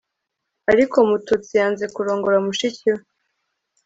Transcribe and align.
ariko 0.71 0.95
mututsi 1.09 1.51
yanze 1.59 1.85
kurongora 1.95 2.37
mushiki 2.45 2.85
we 2.93 3.01